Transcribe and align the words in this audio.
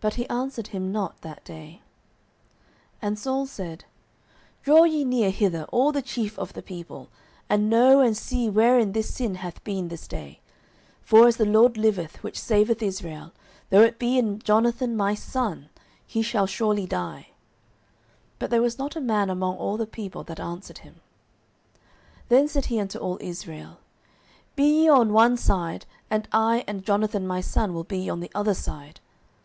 But 0.00 0.14
he 0.14 0.28
answered 0.28 0.68
him 0.68 0.92
not 0.92 1.22
that 1.22 1.44
day. 1.44 1.82
09:014:038 3.02 3.08
And 3.08 3.18
Saul 3.18 3.46
said, 3.46 3.84
Draw 4.62 4.84
ye 4.84 5.02
near 5.04 5.30
hither, 5.32 5.64
all 5.72 5.90
the 5.90 6.02
chief 6.02 6.38
of 6.38 6.52
the 6.52 6.62
people: 6.62 7.08
and 7.48 7.68
know 7.68 8.00
and 8.00 8.16
see 8.16 8.48
wherein 8.48 8.92
this 8.92 9.12
sin 9.12 9.34
hath 9.42 9.64
been 9.64 9.88
this 9.88 10.06
day. 10.06 10.38
09:014:039 11.02 11.08
For, 11.08 11.26
as 11.26 11.36
the 11.36 11.44
LORD 11.46 11.76
liveth, 11.76 12.22
which 12.22 12.38
saveth 12.38 12.80
Israel, 12.80 13.32
though 13.70 13.82
it 13.82 13.98
be 13.98 14.16
in 14.20 14.38
Jonathan 14.38 14.96
my 14.96 15.16
son, 15.16 15.68
he 16.06 16.22
shall 16.22 16.46
surely 16.46 16.86
die. 16.86 17.30
But 18.38 18.50
there 18.50 18.62
was 18.62 18.78
not 18.78 18.94
a 18.94 19.00
man 19.00 19.28
among 19.28 19.56
all 19.56 19.76
the 19.76 19.84
people 19.84 20.22
that 20.22 20.38
answered 20.38 20.78
him. 20.78 21.00
09:014:040 22.28 22.28
Then 22.28 22.46
said 22.46 22.66
he 22.66 22.78
unto 22.78 22.98
all 23.00 23.18
Israel, 23.20 23.78
Be 24.54 24.82
ye 24.84 24.88
on 24.88 25.12
one 25.12 25.36
side, 25.36 25.86
and 26.08 26.28
I 26.30 26.62
and 26.68 26.84
Jonathan 26.84 27.26
my 27.26 27.40
son 27.40 27.74
will 27.74 27.82
be 27.82 28.08
on 28.08 28.20
the 28.20 28.30
other 28.32 28.54
side. 28.54 29.00